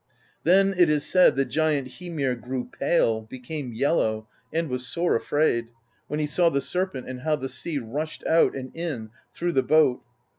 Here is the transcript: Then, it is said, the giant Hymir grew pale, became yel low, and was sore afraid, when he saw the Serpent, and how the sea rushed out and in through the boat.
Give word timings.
Then, 0.43 0.73
it 0.79 0.89
is 0.89 1.05
said, 1.05 1.35
the 1.35 1.45
giant 1.45 1.99
Hymir 1.99 2.33
grew 2.33 2.67
pale, 2.71 3.21
became 3.21 3.71
yel 3.71 3.97
low, 3.97 4.27
and 4.51 4.67
was 4.67 4.87
sore 4.87 5.15
afraid, 5.15 5.67
when 6.07 6.19
he 6.19 6.25
saw 6.25 6.49
the 6.49 6.59
Serpent, 6.59 7.07
and 7.07 7.19
how 7.19 7.35
the 7.35 7.47
sea 7.47 7.77
rushed 7.77 8.25
out 8.25 8.55
and 8.55 8.75
in 8.75 9.11
through 9.35 9.53
the 9.53 9.61
boat. 9.61 10.01